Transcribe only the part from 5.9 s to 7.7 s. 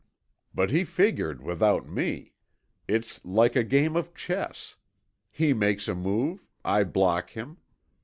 move. I block him.